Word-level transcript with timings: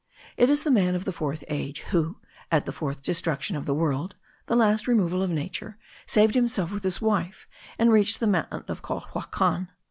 It 0.35 0.49
is 0.49 0.63
the 0.63 0.71
man 0.71 0.95
of 0.95 1.05
the 1.05 1.11
Fourth 1.11 1.43
Age; 1.47 1.81
who, 1.91 2.17
at 2.51 2.65
the 2.65 2.71
fourth 2.71 3.03
destruction 3.03 3.55
of 3.55 3.67
the 3.67 3.75
world 3.75 4.15
(the 4.47 4.55
last 4.55 4.87
renovation 4.87 5.21
of 5.21 5.29
nature), 5.29 5.77
saved 6.07 6.33
himself 6.33 6.71
with 6.71 6.81
his 6.83 7.03
wife, 7.03 7.47
and 7.77 7.91
reached 7.91 8.19
the 8.19 8.25
mountain 8.25 8.63
of 8.67 8.81
Colhuacan. 8.81 9.67